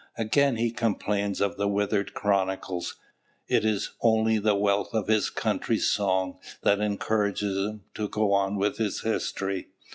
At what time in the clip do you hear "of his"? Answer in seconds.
4.95-5.29